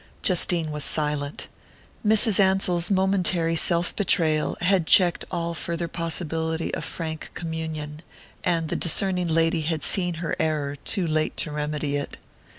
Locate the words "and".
8.43-8.69